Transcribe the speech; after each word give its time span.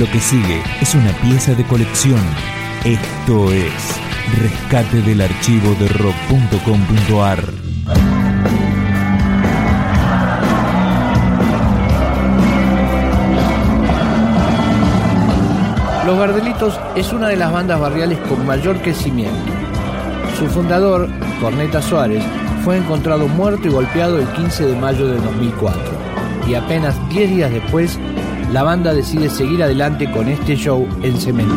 Lo 0.00 0.06
que 0.06 0.18
sigue 0.18 0.62
es 0.80 0.94
una 0.94 1.12
pieza 1.20 1.52
de 1.52 1.62
colección. 1.62 2.22
Esto 2.86 3.52
es 3.52 4.00
Rescate 4.40 5.02
del 5.02 5.20
archivo 5.20 5.74
de 5.74 5.88
rock.com.ar. 5.88 7.44
Los 16.06 16.18
Gardelitos 16.18 16.80
es 16.96 17.12
una 17.12 17.28
de 17.28 17.36
las 17.36 17.52
bandas 17.52 17.78
barriales 17.78 18.18
con 18.20 18.46
mayor 18.46 18.80
crecimiento. 18.80 19.52
Su 20.38 20.46
fundador, 20.46 21.10
Corneta 21.42 21.82
Suárez, 21.82 22.24
fue 22.64 22.78
encontrado 22.78 23.28
muerto 23.28 23.68
y 23.68 23.70
golpeado 23.70 24.18
el 24.18 24.26
15 24.28 24.64
de 24.64 24.76
mayo 24.76 25.06
de 25.08 25.20
2004. 25.20 25.82
Y 26.48 26.54
apenas 26.54 26.96
10 27.10 27.30
días 27.30 27.50
después, 27.52 27.98
la 28.52 28.62
banda 28.62 28.92
decide 28.92 29.28
seguir 29.28 29.62
adelante 29.62 30.10
con 30.10 30.28
este 30.28 30.56
show 30.56 30.86
en 31.02 31.16
cemento. 31.20 31.54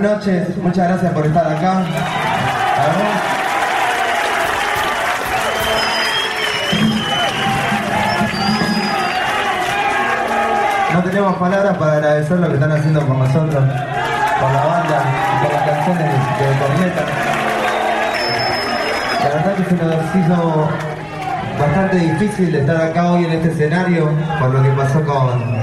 Muchas 0.00 0.88
gracias 0.88 1.12
por 1.12 1.26
estar 1.26 1.46
acá. 1.46 1.82
No 10.94 11.02
tenemos 11.02 11.36
palabras 11.36 11.76
para 11.76 11.92
agradecer 11.92 12.38
lo 12.38 12.48
que 12.48 12.54
están 12.54 12.72
haciendo 12.72 13.00
por 13.00 13.16
nosotros, 13.16 13.64
por 14.40 14.52
la 14.52 14.64
banda, 14.64 15.04
por 15.42 15.52
las 15.52 15.62
canciones 15.68 16.04
de, 16.08 16.58
Corneta. 16.58 17.02
La 19.22 19.28
verdad 19.28 19.54
que 19.54 19.64
se 19.64 19.74
nos 19.76 20.16
hizo 20.16 20.68
bastante 21.58 21.96
difícil 21.96 22.54
estar 22.54 22.80
acá 22.80 23.12
hoy 23.12 23.24
en 23.26 23.32
este 23.32 23.50
escenario 23.50 24.10
por 24.40 24.50
lo 24.50 24.62
que 24.62 24.70
pasó 24.70 25.04
con, 25.04 25.60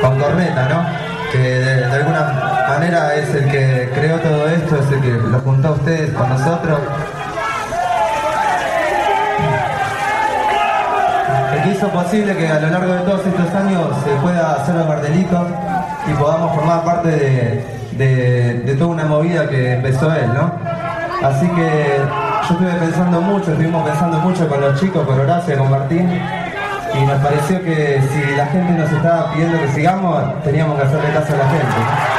con 0.00 0.18
Corneta, 0.18 0.68
¿no? 0.68 1.30
Que 1.32 1.38
de 1.38 1.84
alguna 1.84 2.49
Panera 2.70 3.16
es 3.16 3.34
el 3.34 3.50
que 3.50 3.90
creó 3.96 4.20
todo 4.20 4.48
esto, 4.48 4.76
es 4.76 4.92
el 4.92 5.00
que 5.00 5.10
lo 5.10 5.40
juntó 5.40 5.68
a 5.68 5.70
ustedes 5.72 6.12
con 6.12 6.28
nosotros. 6.28 6.78
El 11.52 11.62
que 11.64 11.70
hizo 11.70 11.88
posible 11.88 12.36
que 12.36 12.46
a 12.46 12.60
lo 12.60 12.70
largo 12.70 12.92
de 12.92 13.00
todos 13.00 13.26
estos 13.26 13.54
años 13.56 13.88
se 14.04 14.10
pueda 14.22 14.52
hacer 14.52 14.76
los 14.76 14.86
Bardelito 14.86 15.48
y 16.06 16.12
podamos 16.14 16.54
formar 16.54 16.84
parte 16.84 17.08
de, 17.08 17.64
de, 17.90 18.60
de 18.60 18.74
toda 18.76 18.90
una 18.90 19.04
movida 19.04 19.48
que 19.48 19.72
empezó 19.72 20.14
él, 20.14 20.32
¿no? 20.32 20.52
Así 21.26 21.48
que 21.48 21.98
yo 22.06 22.54
estuve 22.54 22.72
pensando 22.74 23.20
mucho, 23.20 23.50
estuvimos 23.50 23.82
pensando 23.82 24.20
mucho 24.20 24.48
con 24.48 24.60
los 24.60 24.80
chicos, 24.80 25.04
con 25.04 25.18
Horacio, 25.18 25.58
con 25.58 25.72
Martín, 25.72 26.08
y 26.94 27.04
nos 27.04 27.18
pareció 27.20 27.64
que 27.64 28.00
si 28.12 28.36
la 28.36 28.46
gente 28.46 28.72
nos 28.74 28.92
estaba 28.92 29.32
pidiendo 29.32 29.58
que 29.58 29.68
sigamos, 29.72 30.40
teníamos 30.44 30.78
que 30.78 30.86
hacerle 30.86 31.12
caso 31.12 31.34
a 31.34 31.36
la 31.36 31.48
gente. 31.48 32.09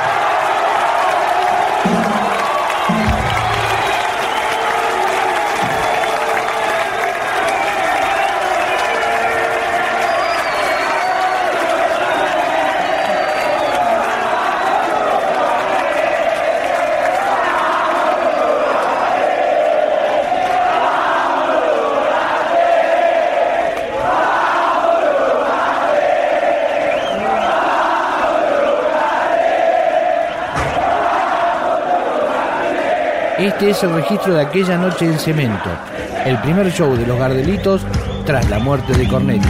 Este 33.42 33.72
es 33.72 33.82
el 33.82 33.92
registro 33.92 34.36
de 34.36 34.42
aquella 34.42 34.78
noche 34.78 35.04
en 35.04 35.18
Cemento, 35.18 35.72
el 36.26 36.38
primer 36.42 36.72
show 36.72 36.96
de 36.96 37.08
los 37.08 37.18
Gardelitos 37.18 37.82
tras 38.24 38.48
la 38.52 38.60
muerte 38.60 38.94
de 38.94 39.08
Corneta. 39.08 39.50